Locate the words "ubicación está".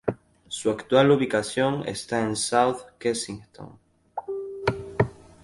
1.11-2.21